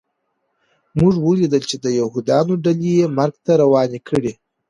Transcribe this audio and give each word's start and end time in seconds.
موږ 0.99 1.13
ولیدل 1.27 1.63
چې 1.69 1.75
د 1.83 1.85
یهودانو 1.99 2.53
ډلې 2.65 2.91
یې 2.99 3.05
مرګ 3.17 3.35
ته 3.45 3.51
روانې 3.61 3.99
کړې 4.09 4.33